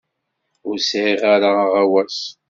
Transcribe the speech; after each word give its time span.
Ur 0.67 0.77
sɛiɣ 0.79 1.21
ara 1.33 1.49
aɣawas. 1.63 2.19